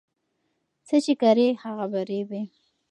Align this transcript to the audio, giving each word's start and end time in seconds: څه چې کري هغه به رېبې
څه 0.87 0.95
چې 1.05 1.13
کري 1.21 1.47
هغه 1.63 1.85
به 1.91 2.01
رېبې 2.09 2.41